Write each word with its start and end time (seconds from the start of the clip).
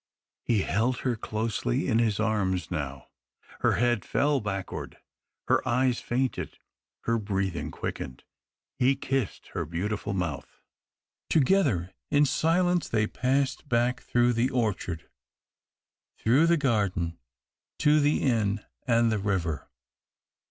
He 0.41 0.63
held 0.63 1.01
her 1.01 1.15
closely 1.15 1.87
in 1.87 1.99
his 1.99 2.19
arms 2.19 2.71
now. 2.71 3.09
Her 3.59 3.73
head 3.73 4.03
fell 4.03 4.39
backward, 4.39 4.97
her 5.47 5.61
eyes 5.67 5.99
fainted, 5.99 6.57
her 7.01 7.19
breathing 7.19 7.69
quickened. 7.69 8.23
He 8.79 8.95
kissed 8.95 9.49
her 9.49 9.63
beautiful 9.63 10.13
mouth. 10.13 10.63
Together, 11.29 11.93
in 12.09 12.25
silence, 12.25 12.89
they 12.89 13.05
passed 13.05 13.69
back 13.69 14.01
through 14.01 14.33
the 14.33 14.49
orchard, 14.49 15.07
through 16.17 16.47
the 16.47 16.57
garden, 16.57 17.19
to 17.77 17.99
the 17.99 18.23
inn 18.23 18.65
and 18.87 19.11
the 19.11 19.19
river. 19.19 19.69